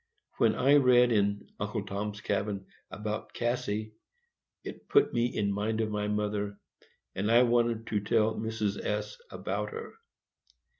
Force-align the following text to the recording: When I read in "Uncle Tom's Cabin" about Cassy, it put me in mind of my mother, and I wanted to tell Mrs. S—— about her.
When 0.39 0.55
I 0.55 0.77
read 0.77 1.11
in 1.11 1.47
"Uncle 1.59 1.85
Tom's 1.85 2.21
Cabin" 2.21 2.65
about 2.89 3.33
Cassy, 3.33 3.93
it 4.63 4.89
put 4.89 5.13
me 5.13 5.27
in 5.27 5.51
mind 5.53 5.79
of 5.79 5.91
my 5.91 6.07
mother, 6.07 6.57
and 7.13 7.29
I 7.29 7.43
wanted 7.43 7.85
to 7.85 7.99
tell 7.99 8.33
Mrs. 8.33 8.83
S—— 8.83 9.19
about 9.29 9.69
her. 9.69 9.93